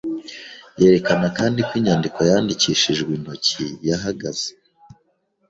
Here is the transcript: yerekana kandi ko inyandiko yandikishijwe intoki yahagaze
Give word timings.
yerekana 0.81 1.27
kandi 1.37 1.59
ko 1.67 1.71
inyandiko 1.79 2.19
yandikishijwe 2.29 3.09
intoki 3.17 3.65
yahagaze 3.89 4.49